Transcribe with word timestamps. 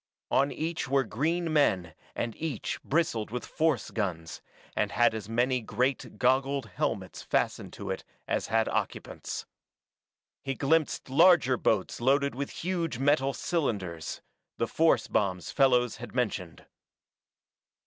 On 0.31 0.51
each 0.51 0.87
were 0.87 1.03
green 1.03 1.53
men 1.53 1.93
and 2.15 2.35
each 2.37 2.81
bristled 2.83 3.29
with 3.29 3.45
force 3.45 3.91
guns, 3.91 4.41
and 4.75 4.91
had 4.91 5.13
as 5.13 5.29
many 5.29 5.61
great 5.61 6.17
goggled 6.17 6.65
helmets 6.65 7.21
fastened 7.21 7.71
to 7.73 7.91
it 7.91 8.03
as 8.27 8.47
it 8.47 8.49
had 8.49 8.67
occupants. 8.69 9.45
He 10.41 10.55
glimpsed 10.55 11.11
larger 11.11 11.55
boats 11.55 12.01
loaded 12.01 12.33
with 12.33 12.49
huge 12.49 12.97
metal 12.97 13.31
cylinders 13.35 14.23
the 14.57 14.65
force 14.65 15.07
bombs 15.07 15.51
Fellows 15.51 15.97
had 15.97 16.15
mentioned. 16.15 16.65